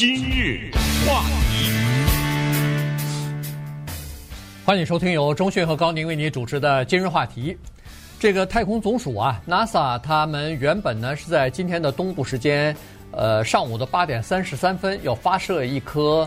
[0.00, 0.70] 今日
[1.06, 1.70] 话题，
[4.64, 7.54] 欢迎收听由中讯和高宁为你主持的今日话题。
[8.18, 12.74] 这个太空总署啊，NASA 他们原本呢是在今天的东部时间，
[13.12, 16.26] 呃，上午的八点三十三分要发射一颗，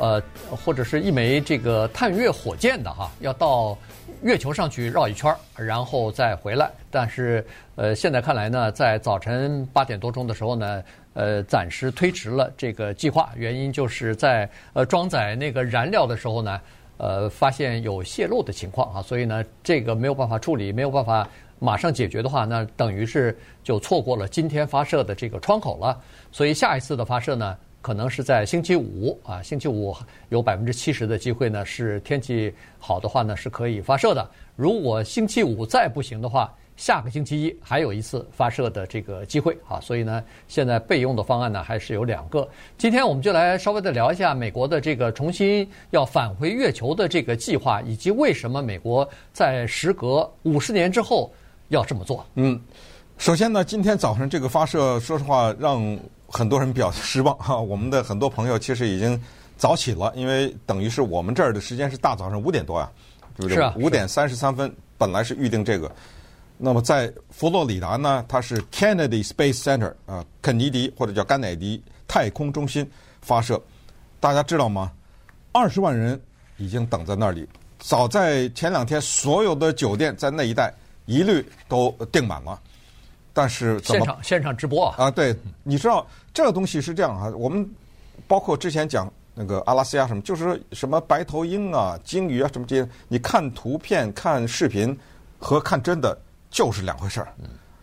[0.00, 0.20] 呃，
[0.50, 3.78] 或者是一枚这个探月火箭的哈，要到。
[4.22, 6.70] 月球上去绕一圈，然后再回来。
[6.90, 7.44] 但是，
[7.74, 10.82] 呃，现在看来呢，在早晨八点多钟的时候呢，
[11.14, 13.32] 呃，暂时推迟了这个计划。
[13.36, 16.60] 原因就是在呃装载那个燃料的时候呢，
[16.98, 21.26] 呃，发现有泄漏的情况啊，所以呢，这个没有办法处理，没有办法
[21.58, 25.98] 马上解决的话，那等于是就错过了今天发射的这个窗口了。
[26.30, 29.94] 所以下一次的发射呢，可能是在星期五啊，星期五
[30.28, 34.28] 有百分之七十的机会呢，是天气好的话呢，是可以发射的。
[34.56, 39.80] 如果星期五再不行的话，下个星期一还有一次发射的这个机会啊。
[39.80, 42.48] 所以呢，现在备用的方案呢还是有两个。
[42.78, 51.32] 今天我们就来稍微的聊一下美国的这个重新要返回月球的这个计划，以及为什么美国在时隔五十年之后
[51.68, 52.26] 要这么做。
[52.34, 52.60] 嗯，
[53.18, 55.98] 首先呢，今天早上这个发射，说实话让。
[56.26, 59.20] 很多人比较失望 哈，我们的很多朋友其实已经
[59.56, 62.90] 早起了，因为等于是我们这儿的时间是大早上五点多呀，
[63.36, 63.54] 对不对？
[63.54, 63.72] 是啊。
[63.78, 65.88] 五点三十三分，本来是预定这个。
[66.64, 73.60] 那么在佛罗里达呢，它是 Kennedy Space Center 啊，肯尼迪或者叫甘乃迪太空中心发射。
[74.18, 74.90] 大家知道吗？
[75.52, 76.18] 二十万人
[76.56, 77.46] 已经等在那里。
[77.78, 80.72] 早在前两天，所有的酒店在那一带
[81.04, 82.58] 一律都订满了。
[83.34, 84.94] 但是怎么现场现场直播啊？
[84.96, 87.30] 啊，对，你知道这个东西是这样啊。
[87.36, 87.68] 我们
[88.26, 94.98] 包括之前讲那个阿拉斯加什么，就是说什么白头鹰啊、鲸鱼啊什么这些，你看图片、看视频
[95.38, 96.18] 和看真的
[96.54, 97.34] 就是两回事儿。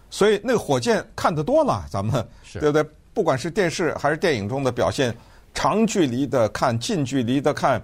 [0.09, 2.83] 所以那个火箭看得多了，咱们 对不对？
[3.13, 5.13] 不管是电视还是电影中的表现，
[5.53, 7.77] 长距离的看、近距离的看，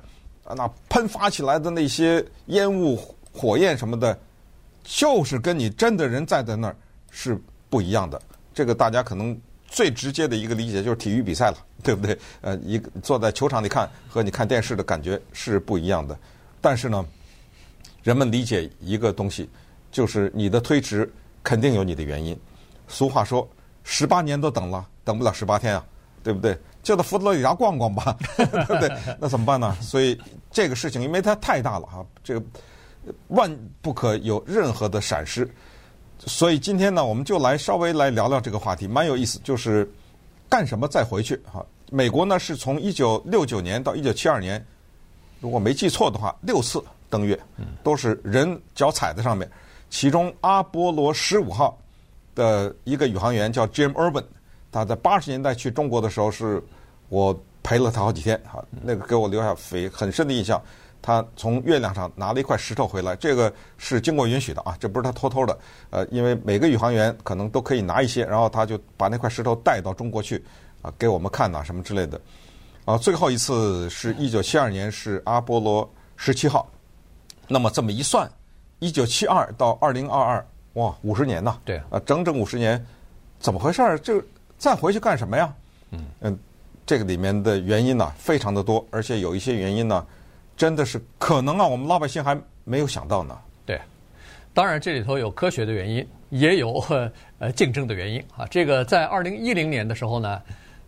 [0.45, 2.95] 啊，那喷发起来的那些烟雾、
[3.33, 4.17] 火焰什么的，
[4.83, 6.75] 就是跟你真的人站在那儿
[7.11, 7.37] 是。
[7.69, 8.21] 不一样的，
[8.54, 9.37] 这个大家可能
[9.67, 12.17] 最直接的一个理解就是体育比赛了， 对不对？
[12.39, 16.17] 呃，一个坐在球场里看和你看电视的感觉是不一样的。
[16.61, 17.05] 但是呢，
[18.04, 19.49] 人们理解一个东西，
[19.97, 22.39] 就是你的推迟肯定有你的原因。
[22.87, 23.49] 俗话说，
[23.83, 25.83] 十八年都等了，等不了十八天啊，
[26.21, 26.55] 对不对？
[26.83, 28.95] 就到佛罗里达逛逛吧， 对不对？
[29.19, 29.75] 那怎么办呢？
[29.81, 30.15] 所以
[30.52, 32.45] 这个事情，因为它太大了哈，这个
[33.30, 35.49] 万不可有任何的闪失。
[36.19, 39.39] 所以今天呢，我们就来稍微来聊聊这个话题，蛮有意思。
[39.43, 39.91] 就是
[40.47, 41.36] 干什么再回去？
[41.52, 44.63] 哈，美国呢是从一九六九年到一九七二年，
[45.39, 47.39] 如果没记错的话，六次登月，
[47.81, 49.49] 都是人脚踩在上面。
[49.89, 51.77] 其中阿波罗十五号
[52.36, 54.23] 的一个宇航员叫 Jim Irwin，
[54.71, 56.64] 他在八十年代去中国的时候，是
[57.09, 60.61] 我陪了他好几天，哈，那个给我留下非很深的印象。
[60.99, 65.58] 他从月亮上拿了一块石头回来，这个是经过允许的啊，这不是他偷偷的。
[65.89, 70.43] 呃，因为每个宇航员可能都可以拿一些，然后他就把那块石头带到中国去，
[70.81, 72.19] 啊，给我们看呐什么之类的。
[72.83, 76.67] 啊，最后一次是一九七二年是阿波罗十七号，
[77.48, 78.30] 那么这么一算，
[78.80, 81.58] 一九七二到二零二二，哇，五十年呐。
[81.65, 81.77] 对。
[81.89, 82.83] 啊，整整五十年，
[83.39, 83.99] 怎么回事儿？
[83.99, 84.21] 就
[84.58, 85.54] 再回去干什么呀？
[85.92, 86.39] 嗯嗯，
[86.86, 90.05] 这个里面的原因呢非常的多，而且有一些原因呢。
[90.55, 93.37] 真的是可能啊，我们老百姓还没有想到呢。
[93.64, 93.80] 对，
[94.55, 96.83] 当然这里头有科学的原因，也有
[97.37, 98.43] 呃竞争的原因啊。
[98.48, 100.42] 这个在二零一零年的时候呢，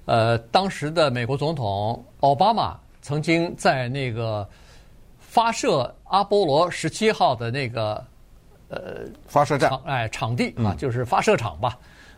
[0.05, 4.49] 呃，当时的美国总统奥巴马曾经在那个
[5.29, 8.03] 发射阿波罗十七号的那个
[8.69, 11.77] 呃发射站哎场地啊，就是发射场吧，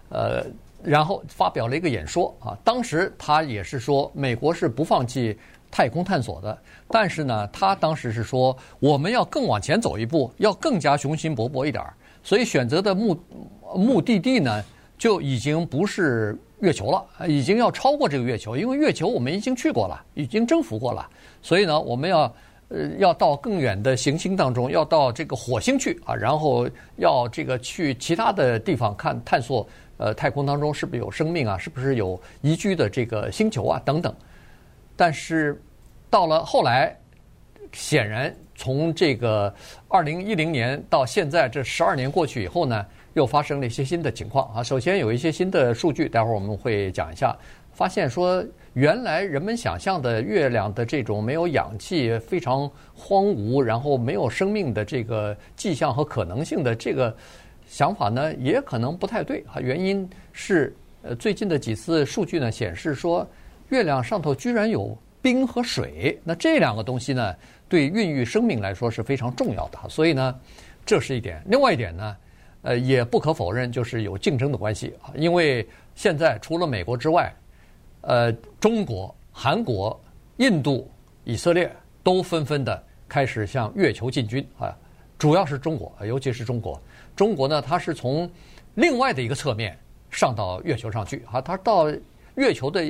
[0.09, 0.45] 呃，
[0.81, 2.57] 然后发表了一个演说啊。
[2.63, 5.37] 当时他也是说，美国是不放弃。
[5.73, 6.57] 太空探索的，
[6.89, 13.17] 但是呢，他当时是说我们要更往前走一步，要更加雄心勃勃一点儿，所以选择的目
[13.73, 14.61] 目的地呢，
[14.97, 21.09] 就已经不是月球了，已经要超过这个月球，因为月球我们已经去过了，已经征服过了，
[21.41, 22.29] 所以呢，我们要
[22.71, 34.13] 呃要到更远的行星当中，要到这个火星去啊，然后要这个去其他的地方看探索，呃，太空当中是不是有生命啊，是不是有宜居的这个星球啊等等。
[34.95, 35.61] 但是，
[36.09, 36.95] 到了后来，
[37.71, 39.53] 显然从这个
[39.87, 44.61] 二零一零年到现在这十二年过去以后呢，又发生了一些新的情况啊。
[44.61, 47.35] 首先有一些新的数据，待会儿我们会讲一下，
[47.71, 57.15] 发现说原来人们想象的月亮的这种没有氧气、非常荒芜，然后没有生命的这个迹象和可能性的这个
[57.67, 59.59] 想法呢，也可能不太对啊。
[59.59, 63.27] 原因是呃，最近的几次数据呢显示说。
[63.69, 67.33] 月亮上头居然有冰和水，那这两个东西呢，
[67.69, 69.79] 对孕育生命来说是非常重要的。
[69.87, 70.39] 所以呢，
[70.85, 71.41] 这是一点。
[71.45, 72.17] 另外一点呢，
[72.63, 75.15] 呃，也不可否认，就是有竞争的关系啊。
[75.15, 75.65] 因为
[75.95, 77.33] 现在除了美国之外，
[78.01, 79.99] 呃，中国、韩国、
[80.37, 80.89] 印度、
[81.23, 81.71] 以色列
[82.03, 84.75] 都纷纷的开始向月球进军啊。
[85.17, 86.81] 主要是中国，尤其是中国。
[87.15, 88.29] 中国呢，它是从
[88.75, 89.77] 另外的一个侧面
[90.09, 91.91] 上到月球上去啊，它到
[92.35, 92.83] 月球的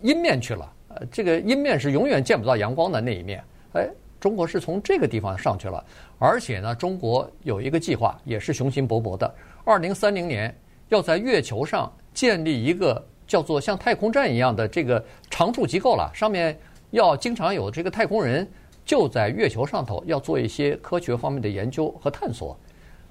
[0.00, 0.72] 阴面去了。
[0.88, 3.44] 呃，这个阴面是永远见不到阳光的那一面。
[3.74, 3.86] 哎，
[4.18, 5.84] 中国是从这个地方上去了，
[6.18, 9.34] 而且呢，中国有一个计划，也是雄心勃勃的。
[9.64, 10.56] 二零三零年
[10.88, 16.58] 要在月球上建立一个叫做像太空站一样的这个常驻机构了，上面
[16.90, 18.44] 要经常有这个太空人。
[18.84, 22.58] 就在月球上头要做一些科学方面的研究和探索，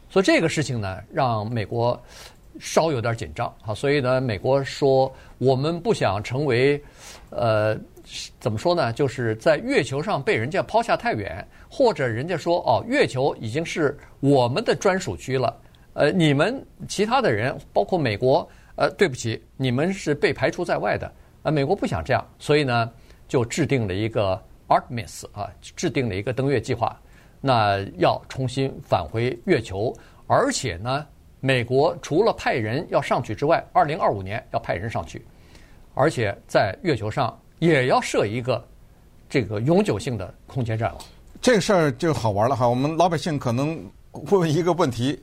[0.09, 2.01] 所以这个事情呢，让美国
[2.59, 3.75] 稍有点紧张啊。
[3.75, 6.81] 所以呢，美国说我们不想成为，
[7.29, 7.77] 呃，
[8.39, 8.91] 怎么说呢？
[8.91, 15.55] 就是在月球上被人家抛下太远，或者人家说哦，月球已经是我们的专属区了。
[15.93, 21.11] 呃，你们其他的人，包括美国，呃，对不起，你们是被排除在外的。
[21.43, 22.89] 呃，美国不想这样，所以呢，
[23.27, 24.41] 就制定了一个。
[24.69, 26.99] Artemis 啊，制定了一个登月计划，
[27.39, 29.95] 那要重新返回月球，
[30.27, 31.07] 而且呢，
[31.39, 35.25] 美国除了派人要上去之外，二零二五年要派人上去，
[35.93, 38.61] 而且在月球上也要设一个
[39.29, 40.97] 这个永久性的空间站了。
[41.41, 43.81] 这个事儿就好玩了哈，我们老百姓可能
[44.31, 45.17] 问一个问题：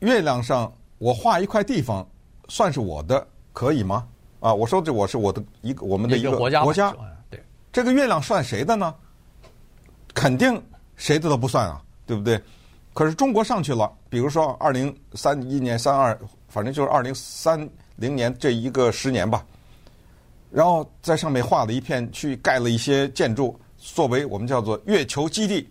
[0.00, 2.04] 月亮上我画一块地方
[2.48, 4.06] 算是我的，可以吗？
[4.40, 6.62] 啊，我说这我是我的一个我们的一个国家。
[6.62, 6.94] 国家
[7.72, 8.94] 这个月亮算谁的呢？
[10.14, 10.60] 肯定
[10.96, 12.40] 谁的都不算啊，对不对？
[12.94, 16.18] 可是中国上去了，比如说二零三一年、三二，
[16.48, 19.44] 反正就是二零三零年这一个十年吧，
[20.50, 25.68] 然后在上面画了一片，去盖了一些建筑，作为我们叫做月球基地。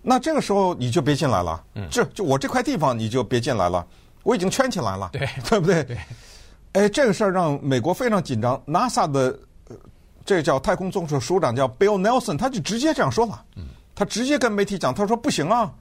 [0.00, 3.86] 那这个时候你就别进来了，嗯，这就我这块地方你就别进来了，
[4.22, 5.84] 我已经圈起来了，对，对不对？
[5.84, 5.98] 对。
[6.72, 9.38] 哎，这个事儿让美国非常紧张，NASA 的。
[10.24, 13.42] 这个叫太空总署署长叫 Bill Nelson，他就直接这样说了。
[13.94, 15.72] 他直接跟媒体讲，他说不行啊！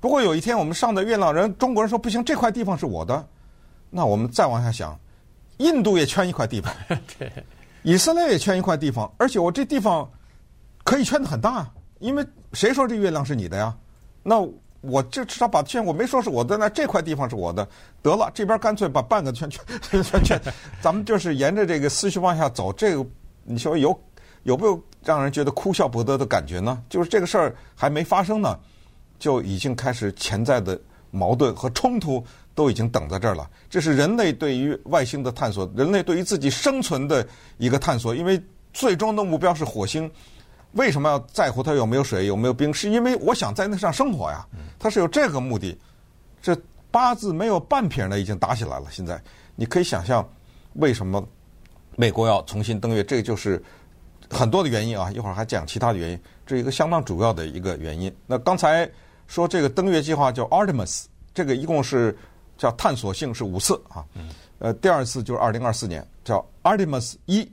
[0.00, 3.28] 如果有一天我们上的月亮人，中国人说不行，这块地方是我的，
[3.90, 4.98] 那我们再往下想，
[5.58, 6.74] 印度也圈一块地方，
[7.18, 7.30] 对，
[7.82, 10.10] 以色列也圈一块地方，而且我这地方
[10.82, 13.76] 可以圈的很大，因为谁说这月亮是你的呀？
[14.22, 14.42] 那
[14.80, 17.66] 我就至少把圈，我没说是我的，那这块地方是我的，
[18.02, 19.62] 得了，这边干脆把半个圈圈
[20.02, 20.40] 圈圈，
[20.80, 23.06] 咱们就是沿着这个思绪往下走，这个。
[23.42, 23.98] 你说有
[24.44, 26.80] 有没有让人觉得哭笑不得的感觉呢？
[26.90, 28.56] 就是这个事儿还没发生呢，
[29.18, 30.78] 就已经开始潜在的
[31.10, 32.22] 矛盾和冲突
[32.54, 33.48] 都已经等在这儿了。
[33.68, 38.14] 这是人类对于外星的探索，人类对于自己生存的一个探索。
[38.14, 38.40] 因为
[38.72, 40.08] 最终的目标是火星，
[40.72, 42.72] 为什么要在乎它有没有水、有没有冰？
[42.72, 44.46] 是因为我想在那上生活呀。
[44.80, 45.78] 它是有这个目的。
[46.42, 46.60] 这
[46.90, 48.86] 八字没有半撇呢，已经打起来了。
[48.90, 49.22] 现在
[49.54, 50.28] 你可以想象
[50.72, 51.24] 为什么。
[51.96, 53.62] 美国要重新登月，这个就是
[54.30, 55.10] 很多的原因啊。
[55.10, 58.10] 一会儿还讲其他的原因，这是一个相当主要的一个原因。
[58.26, 58.90] 那刚才
[59.26, 61.04] 说这个登月计划叫 Artemis，
[61.34, 62.16] 这个一共是
[62.56, 64.02] 叫探索性是五次啊。
[64.60, 67.46] 呃，第二次就是二零二四年叫 Artemis 一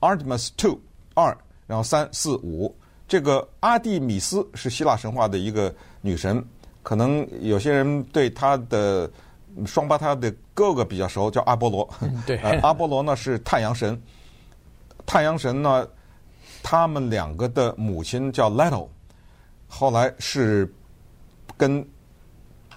[0.00, 0.78] ，Artemis two
[1.14, 1.34] 二，
[1.66, 2.74] 然后三四五。
[3.08, 6.44] 这个阿蒂米斯是希腊神话的一个女神，
[6.84, 9.10] 可能有些人对他的。
[9.66, 11.88] 双胞胎的哥哥比较熟，叫阿波罗。
[12.26, 13.96] 对，阿波罗呢是太阳神。
[15.06, 15.86] 太阳神呢，
[16.60, 18.88] 他们两个的母亲叫 Leto，
[19.68, 20.68] 后来是
[21.56, 21.88] 跟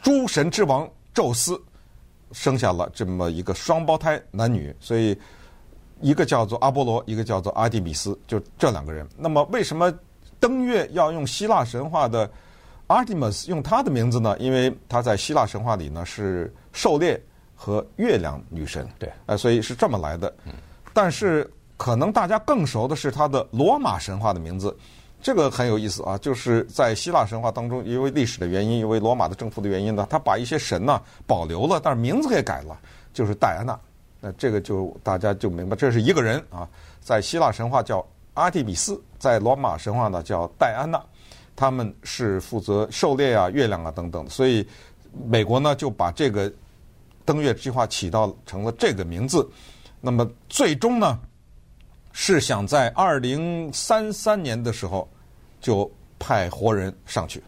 [0.03, 1.59] 诸神之王宙斯
[2.31, 5.17] 生下了这么一个双胞胎男女，所以
[5.99, 9.09] 一个叫做阿波罗，一个叫做阿蒂米斯，就这两个人。
[9.17, 9.91] 那么为什么
[10.39, 12.29] 登月要用希腊神话的
[12.87, 17.21] ？Artemis 用她的名字呢，因为她在希腊神话里呢是狩猎
[17.55, 20.33] 和月亮女神，对，呃，所以是这么来的。
[20.93, 24.75] 但是可能大家更熟的是她的罗马神话的名字，
[25.21, 26.17] 这个很有意思啊。
[26.17, 32.77] 就是在希腊神话当中，因为历史的原因，因为罗马的政府的原因呢，他把一些神呢保留了，但是名字给改了，
[33.13, 33.77] 就是戴安娜。
[34.19, 36.67] 那这个就大家就明白，这是一个人啊，
[36.99, 38.03] 在希腊神话叫
[38.33, 40.99] 阿蒂比斯，在罗马神话呢叫戴安娜。
[41.57, 44.65] 他们是负责狩猎啊、月亮啊等等，所以
[45.27, 46.49] 美国呢就把这个
[47.25, 49.49] 登月计划起到成了这个名字。
[49.99, 51.19] 那么最终呢
[52.13, 55.09] 是想在二零三三年的时候
[55.59, 57.41] 就派活人上去，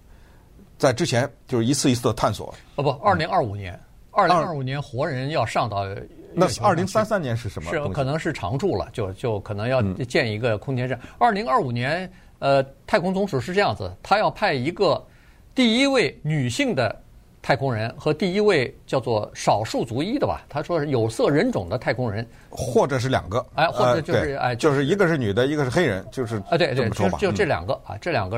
[0.79, 2.53] 在之前就是一次一次的探索。
[2.75, 5.85] 哦不，二零二五年，二零二五年活人要上到
[6.33, 7.69] 那二零三三年是什么？
[7.71, 10.99] 是可能是常驻了，就就可能要建一个空间站。
[11.17, 15.05] 二零二五年，呃，太空总署是这样子，他要派一个
[15.53, 17.03] 第一位女性的。
[17.41, 28.37] 太空人和第一位叫做少数族裔的吧，他说是有色人种的太空人，或者是两个，哎，或者就是哎，就是一个是女的，一个是黑人，就是啊，对对，就就这两个啊，这两个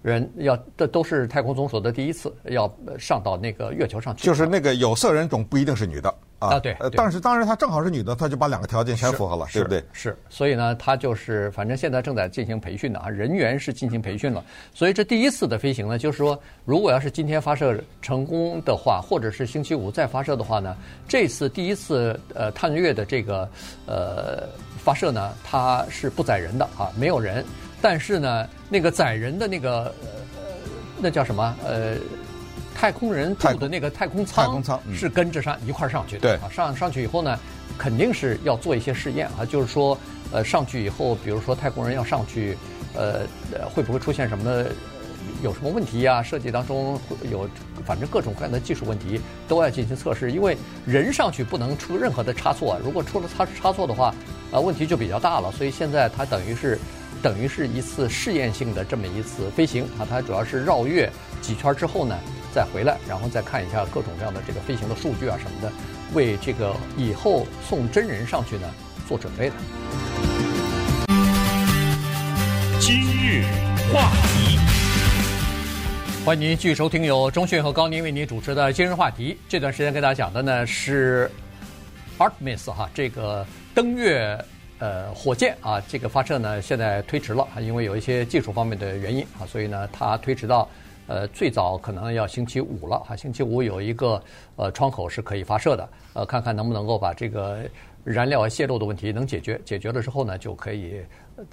[0.00, 6.12] 人要这都是太空总署的第一次要上到那个月球上去，就是那个有色人种不一定是女的。
[6.38, 9.84] 啊，对，但是当然她正好是女的，她就把两个条件全符合了，对不对？
[9.92, 14.44] 是，所以呢，她就是反正现在正在进行培训的啊，人员是进行培训了。
[14.72, 20.76] 所以这第一次的飞行呢，就是说，如果要是今天发射成功的话，或者是星期五再发射的话呢，
[21.08, 23.48] 这次第一次呃探月的这个
[23.86, 27.44] 呃发射呢，它是不载人的啊，没有人，
[27.82, 30.08] 但是呢，那个载人的那个呃
[31.00, 31.96] 那叫什么呃。
[32.78, 34.62] 太空人住的那个太空舱
[34.94, 36.20] 是跟着上一块儿上去的。
[36.20, 37.36] 对啊，上上去以后呢，
[37.76, 39.98] 肯定是要做一些试验啊，就是说，
[40.30, 42.56] 呃，上去以后，比如说太空人要上去，
[42.94, 43.26] 呃，
[43.74, 44.64] 会不会出现什么，
[45.42, 46.22] 有什么问题呀？
[46.22, 47.50] 设计当中会有，
[47.84, 50.56] 反正各种各样的技术问题都要进行测试，因为
[50.86, 54.14] 人上去不能出任何的差错，如果出了差差错的话，
[54.52, 55.50] 呃，问题就比较大了。
[55.50, 56.78] 所以现在它等于是，
[57.20, 61.10] 等于是一次试验性的这么一次飞行啊，它主要是绕月
[61.42, 62.16] 几圈之后呢。
[62.58, 65.72] 再回来，然后再看一下各种各样的这个飞行的数据啊什么的，
[66.12, 68.68] 为这个以后送真人上去呢
[69.06, 69.54] 做准备的。
[72.80, 73.44] 今日
[73.92, 74.58] 话题，
[76.24, 79.38] 欢迎您继续收听由中讯和高宁为您主持的今日话题。
[79.48, 81.30] 这段时间跟大家讲的呢是
[82.18, 84.36] Artemis 哈，这个登月
[84.80, 90.68] 呃火箭啊，这个发射呢现在推迟了，因为有一些技术方面的原因啊，所以呢它推迟到。
[91.08, 94.22] 呃，最早可能要星期五了哈，星期五有一个
[94.56, 97.60] 呃窗口是可以发射的，呃，看看能不能够把这个
[98.04, 101.00] 燃料泄漏的问题能解决，解决了之后呢，就可以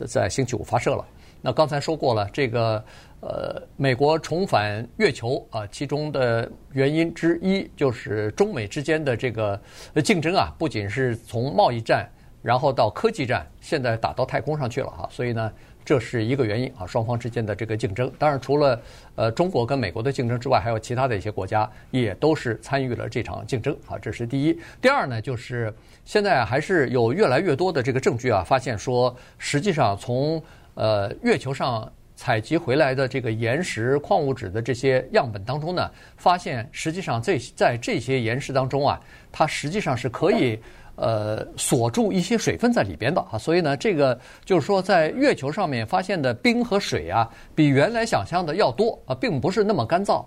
[0.05, 1.05] 在星期五发射了。
[1.41, 2.83] 那刚才说过了，这个
[3.21, 9.57] 呃，美国重返月球啊，其中的原因之一就是中美之间的这个
[10.03, 12.05] 竞争啊，不仅是从贸易战，
[12.41, 15.49] 然后到科技战，现在打到太空上去了哈，所以呢。
[15.85, 18.11] 这是一个原因啊，双方之间的这个竞争。
[18.17, 18.81] 当然，除了
[19.15, 23.95] 呃中国跟美国的竞争之外，还有其他的一些国家也都是参与了这场竞争啊。
[23.99, 24.59] 这是第一。
[24.81, 25.71] 第二呢，就是
[26.03, 30.41] 现在还是有越来越多的这个证据啊，发现说，实际上从
[30.73, 35.87] 呃月球上采集回来的这个岩石、矿物质的这些样本当中呢，
[36.17, 38.99] 发现实际上这在这些岩石当中啊，
[39.31, 40.59] 它实际上是可以。
[40.95, 50.23] 呃，锁住一些水分在里边的啊，所以呢，这个就是说，在月球上面发现的冰和水啊，比原来想象的要多啊，并不是那么干燥。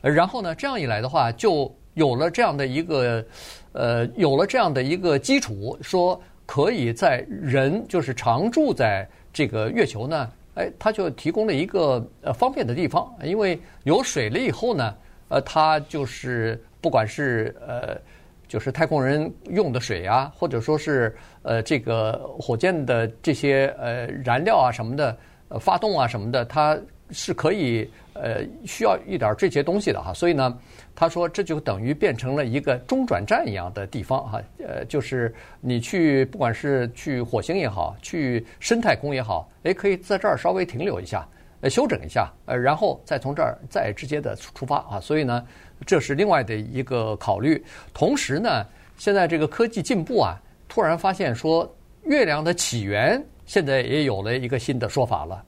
[0.00, 3.22] 然后呢，这样一来的话，就有了这样的一个
[3.72, 14.94] 呃，有了这样的一个基础，说可以在人就是常住在这个月球呢，哎，它就提供了一个呃方便的地方，因为有水了以后呢，
[15.28, 18.00] 呃，它就是不管是呃。
[18.48, 25.16] 就是太空人用的水啊，或者说是呃这个火箭的这些呃燃料啊什么的，
[25.48, 26.78] 呃发动啊什么的，它
[27.10, 30.12] 是可以呃需要一点这些东西的哈。
[30.12, 30.58] 所以呢，
[30.94, 34.40] 他说这就等于变成了一个中转站一样的地方哈。
[34.58, 41.26] 呃，就是你去不管是去火星也好，去深太空也好，诶，可以在这儿稍微停留一下，
[41.60, 45.00] 呃休整一下，呃然后再从这儿再直接的出发啊。
[45.00, 45.44] 所以呢。
[45.84, 47.62] 这是另外的一个考虑。
[47.92, 48.64] 同时呢，
[48.96, 51.70] 现在这个科技进步啊，突然发现说，
[52.04, 55.44] 月亮的起源现在也有了一个新的说法了。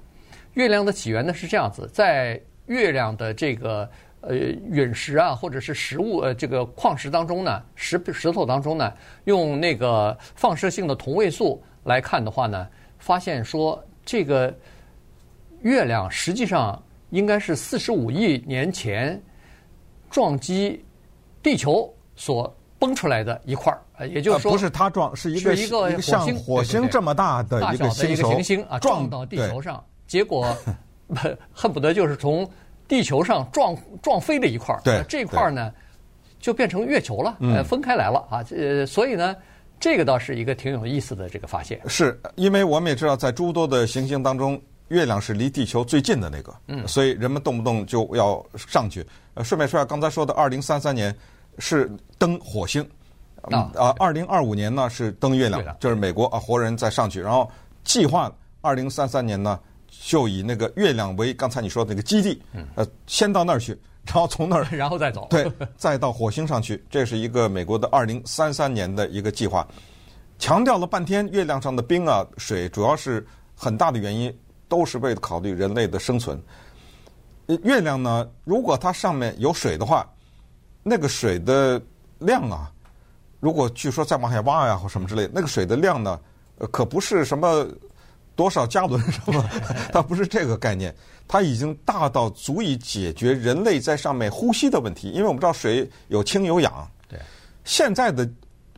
[0.54, 3.88] 月亮的起源呢是这样子，在月亮的这个
[4.20, 4.34] 呃
[4.70, 8.92] 陨石啊，或者是食物呃这个矿石当中呢，石石头当中呢，
[9.24, 12.68] 用那个放射性的同位素来看的话呢，
[12.98, 14.54] 发现说这个
[15.62, 16.80] 月亮实际上
[17.10, 19.20] 应该是四十五亿年前。
[20.10, 20.84] 撞击
[21.42, 30.56] 地球所崩出来的一块儿，也就是说，不是它撞，是一个一个像火星这么大的一个星球行星啊，撞到地球上，结果
[31.52, 32.48] 恨不得就是从
[32.86, 34.80] 地球上撞撞飞了一块儿。
[34.84, 35.72] 对，这块儿呢
[36.38, 38.44] 就变成月球了，呃，分开来了啊。
[38.56, 39.34] 呃，所以呢，
[39.80, 41.80] 这个倒是一个挺有意思的这个发现。
[41.86, 44.60] 是因为我们也知道，在诸多的行星当中。
[44.88, 49.06] 月亮是离地球最近的那个，嗯，所以人们动不动就要上去。
[49.34, 51.14] 呃，顺便说下，刚才说的二零三三年
[51.58, 52.82] 是登火星，
[53.42, 57.50] 啊，啊，二零二五年呢是登月亮，就是美国啊活人再上去，然后
[57.84, 59.58] 计划二零三三年呢
[59.90, 62.42] 就以那个月亮为刚才你说的那个基地，
[62.74, 66.82] 呃，先到那儿去，然后从那儿 然后再走，对，再到火星上去。
[66.90, 69.66] 这是一个美国的二零三三年的一个计划，
[70.38, 74.36] 强调了半天，月亮上的冰啊、水，主要是很大的原因
[74.68, 76.40] 都是为了考虑人类的生存。
[77.62, 80.06] 月亮呢，如果它上面有水的话，
[80.82, 81.80] 那个水的
[82.18, 82.70] 量啊，
[83.40, 86.20] 如果据说再往下挖呀或什么之类，那个水的量呢，
[86.58, 87.66] 呃，可不是什么
[88.36, 89.42] 多少加仑什么，
[89.92, 90.94] 它不是这个概念，
[91.26, 95.08] 它已经大到足以解决人类在上面呼吸的问题。
[95.08, 97.18] 因为我们知道水有氢有氧，对，
[97.64, 98.28] 现在的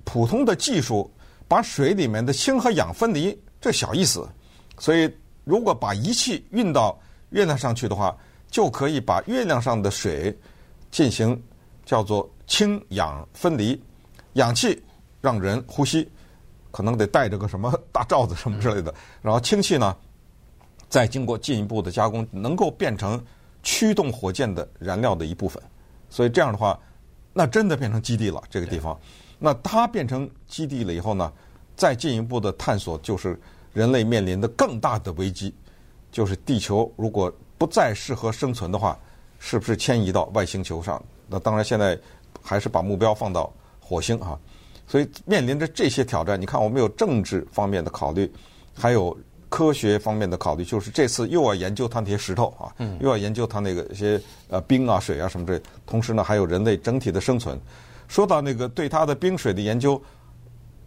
[0.04, 1.12] 普通的技术
[1.49, 4.28] 把水里面的氢和氧分离，这小意思。
[4.78, 5.12] 所以
[5.50, 6.97] 如果把仪器运到
[7.30, 8.16] 月亮上去的话，
[8.49, 10.33] 就可以把月亮上的水
[10.92, 11.40] 进行
[11.85, 13.83] 叫做氢氧分离，
[14.35, 14.80] 氧气
[15.21, 16.09] 让人呼吸，
[16.71, 19.97] 可能得带着个什么大罩子什么之类的，然后氢气呢，
[20.88, 23.21] 再经过进一步的加工，能够变成
[23.64, 25.61] 驱动火箭的燃料的一部分。
[26.09, 26.78] 所以这样的话，
[27.33, 28.40] 那真的变成基地了。
[28.49, 28.97] 这个地方，
[29.37, 31.33] 那它变成基地了以后呢，
[31.75, 33.37] 再进一步的探索，就是
[33.73, 35.55] 人类面临的更大的危机，
[36.12, 37.33] 就是地球如果。
[37.61, 38.99] 不再适合生存的话，
[39.39, 40.99] 是不是迁移到外星球上？
[41.29, 41.99] 那当然，现在
[42.43, 44.41] 还是把目标放到火星哈。
[44.87, 48.33] 所以面临着这些挑战，你看，我们有政治方面的考虑，
[48.75, 49.15] 还有
[49.50, 55.61] 科学方面的考虑，就是这次又要研究它那些石头啊，又要研究它那个一些呃冰啊、水啊什么之类。
[55.85, 57.61] 同时呢，还有人类整体的生存。
[58.09, 60.03] 说到那个对它的冰水的研究，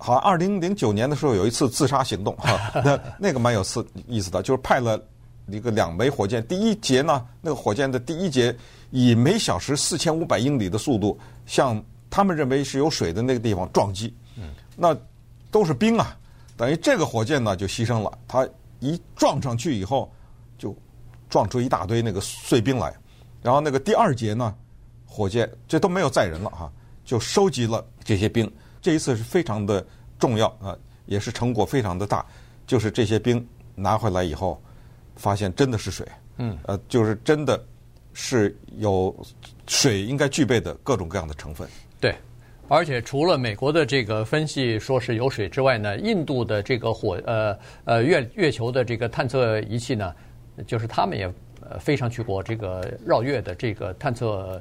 [0.03, 5.01] 好像二零零九年的时候有一次自杀行动哈， 那那个蛮有次意思的，就是派了。
[5.47, 8.55] 一个两枚火箭，第一节呢，那个火箭的第一节
[8.91, 14.15] 以每小时四千五百英里的速度向他们认为是有水的那个地方撞击。
[14.37, 14.97] 嗯，那
[15.51, 16.17] 都是冰啊，
[16.55, 18.17] 等于这个火箭呢就牺牲了。
[18.25, 18.47] 它
[18.79, 20.09] 一撞上去以后，
[20.57, 20.73] 就
[21.29, 22.93] 撞出一大堆那个碎冰来。
[23.41, 24.55] 然后那个第二节呢，
[25.05, 26.71] 火箭这都没有载人了哈，
[27.03, 28.49] 就收集了这些冰。
[28.83, 29.83] 这一次是非常的
[30.19, 32.23] 重要啊，也是成果非常的大。
[32.67, 34.61] 就是这些冰拿回来以后。
[35.15, 37.63] 发现真的是水，嗯，呃，就是真的
[38.13, 39.15] 是有
[39.67, 41.69] 水应该具备的各种各样的成分。
[41.99, 42.15] 对，
[42.67, 50.15] 而且除了美国的这个分析说是有水之外呢，印度的这个火呃呃月月球的这个探测仪器呢，
[50.65, 54.59] 就是他们也呃飞上去过这个绕月的这个探测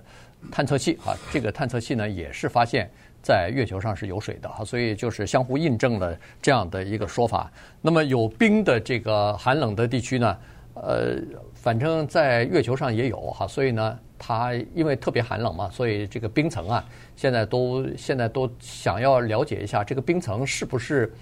[0.51, 2.91] 探测器啊，这个探测器呢也是发现。
[3.23, 7.51] 在月球上是有水的哈，所以就是相互印证了这样的一个说法。
[7.81, 10.37] 那么有冰的这个寒冷的地区呢，
[10.75, 11.17] 呃，
[11.55, 21.13] 反正在月球上也有哈，所以呢，它因为特别寒冷嘛，所以这个冰层啊，现在都现在都想要了解一下这个冰层是不是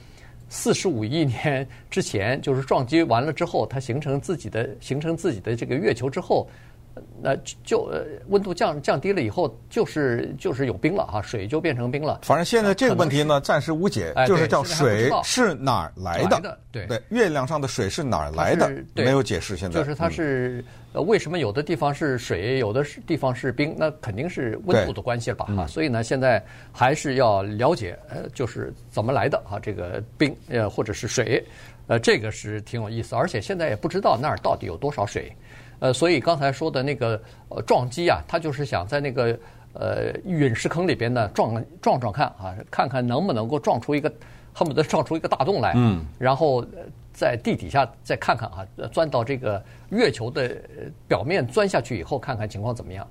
[0.49, 6.49] 四十五亿年之前就是撞击完了之后，它形成自己的形成自己的这个月球之后。
[7.23, 12.21] 那就呃温度降降低了以后，就是就是有冰了哈，水就变成冰了。
[12.23, 16.59] 反正现在这个问题呢，暂时无解，就是叫水是哪儿来的？
[16.73, 18.71] 对对，月亮上的水是哪儿来的？
[18.95, 19.57] 没有解释。
[19.57, 23.75] 现在就是它是呃为什么有的地方是水，有的地方是冰？
[23.79, 25.47] 那肯定是温度的关系了吧？
[25.57, 31.45] 哈，所以呢，现在还是要了解呃，就是怎么来的哈，这个冰呃或者是水，
[31.87, 35.31] 呃，这个是挺有意思，而且现在也不知道那儿到底有多少水。
[35.81, 39.39] 呃，所以刚才说的那个呃撞击啊，他就是想在那个
[39.73, 44.13] 呃陨石坑里边呢撞撞撞看啊，看看能不能够撞出一个
[44.53, 46.65] 恨不得撞出一个大洞来，嗯，然后
[47.13, 50.55] 在地底下再看看啊，钻到这个月球的
[51.09, 53.07] 表面钻下去以后，看看情况怎么样。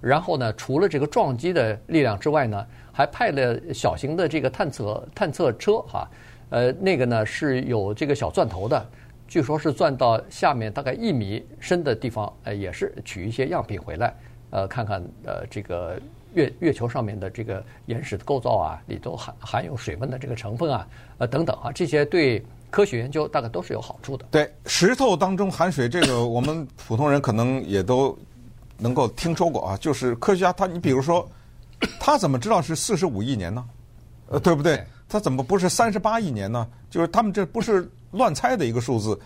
[0.00, 6.08] 然后呢，除了这个撞击的力量之外呢，还派了小型的这个探测探测车哈，
[6.50, 8.86] 呃，那个呢是有这个小钻头的。
[9.28, 14.14] 据说是钻到下面大概一米深的地方，呃，也是取一些样品回来，
[14.50, 16.00] 呃，看看呃这个
[16.34, 20.86] 月月球上面的这个岩石的构造啊，里头含含有水分的这个成分啊，
[21.18, 24.24] 呃等等啊，这些对科学研究大概都是有好处的。
[24.30, 28.16] 对，石头当中含水，这个我们普通人可能也都
[28.78, 29.76] 能够听说过啊。
[29.78, 31.28] 就是科学家他，你比如说，
[31.98, 33.64] 他怎么知道是四十五亿年呢？
[34.28, 34.84] 呃，对不对？
[35.08, 36.68] 他怎么不是三十八亿年呢？
[36.88, 37.90] 就是他们这不是。
[38.16, 39.18] 乱猜的一个数字，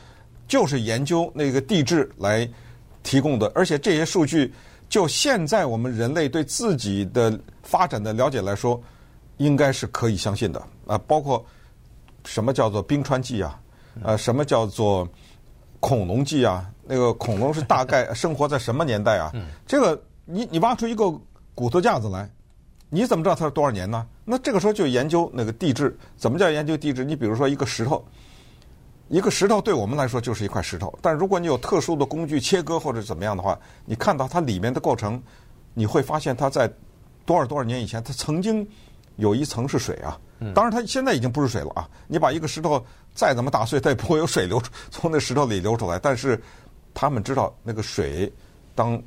[0.48, 2.48] 就是研究那个地质来
[3.02, 4.52] 提供的，而且这些数据
[4.88, 8.80] 就现在我们人类对自己的发展的了解来说，
[9.38, 10.98] 应该是可以相信的啊。
[11.06, 11.44] 包括
[12.24, 13.58] 什么叫做冰川纪啊，
[14.02, 15.08] 呃，什么叫做
[15.78, 16.68] 恐龙纪啊？
[16.84, 19.32] 那个恐龙是大概 生活在什么年代啊？
[19.66, 21.10] 这个你你挖出一个
[21.54, 22.28] 骨头架子来，
[22.88, 24.06] 你怎么知道它是多少年呢？
[24.24, 27.04] 那这个时候就研究那个地质，怎么叫研究地质？
[27.04, 28.04] 你比如说一个石头。
[29.10, 35.20] 一个石头对我们来说就是一块石头，但如果你有特殊的工具切割或者怎么样的话，你看到它里面的构成，
[35.74, 36.72] 你会发现它在
[37.26, 38.64] 多少多少年以前，它曾经
[39.16, 40.16] 有一层是水啊。
[40.54, 41.88] 当然，它现在已经不是水了啊。
[42.06, 45.98] 你把一个石头再怎么打碎，它也不会有水流 从那石头里流出来。
[45.98, 46.40] 但是
[46.94, 48.32] 他们知道那个水
[48.76, 49.02] 当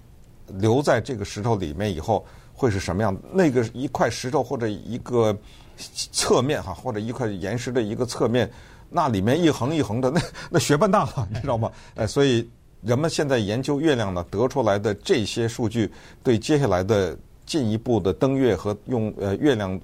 [0.48, 3.18] 留在这个石头里面以后会是什么样？
[3.32, 5.36] 那个一块石头或者一个
[5.78, 8.52] 侧面哈，或者一块岩石的一个侧面，
[8.94, 11.72] 那里面一横一横的， 那那学问大了，你知道吗？
[11.96, 12.48] 哎，所以。
[12.86, 15.90] 人们现在研究月亮呢，得出来的这些数据，
[16.22, 19.80] 对接下来的进一步的登月和用呃月亮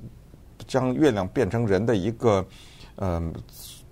[0.67, 2.45] 将月亮变成人的一个
[2.97, 3.23] 呃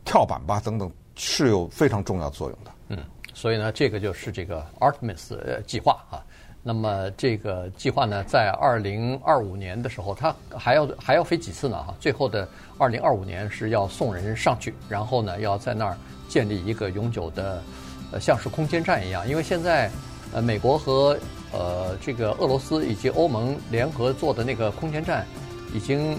[0.03, 2.71] 跳板吧等等，是有非常重要作用的。
[2.89, 2.97] 嗯，
[3.33, 6.19] 所以呢，这个就是这个 Artemis 计划啊。
[6.67, 11.77] 那么这个计划呢，在二零二五年的时候，它还要还要飞几次呢？
[11.81, 12.45] 哈，最后的
[12.77, 15.95] 二零二五年是要送人上去，然后呢，要在那儿
[16.27, 17.63] 建立一个永久的。
[18.09, 19.91] 呃，像是空间站一样，因为现在，
[20.31, 21.17] 呃，美国和
[21.51, 25.25] 呃这个俄罗斯以及欧盟联合做的那个空间站，
[25.73, 26.17] 已经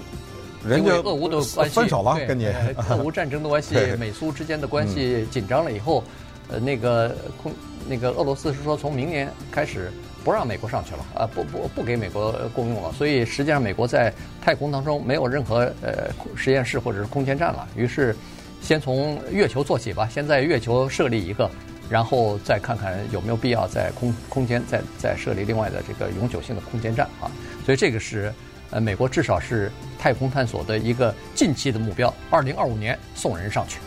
[0.65, 2.47] 因为俄乌的关系，分手了，跟你
[2.91, 6.05] 俄乌战争的关系，美苏之间的关系紧张了以后，
[6.49, 7.51] 呃，那个空
[7.89, 9.91] 那个俄罗斯是说从明年开始
[10.29, 14.13] 不让美国上去了，啊，不不不给美国共用了，所以实际上美国在
[14.43, 18.15] 太空当中没有任何呃实验室或者是空间站了，于是
[18.61, 21.51] 先从月球做起吧，先在月球设立一个。
[21.89, 27.33] 然后再看看有没有必要在空空间再再设立另外的这个永久性的空间站啊，
[27.65, 28.31] 所以这个是
[28.69, 33.79] 呃美国至少是太空探索的一个近期的目标，二零二五年送人上去。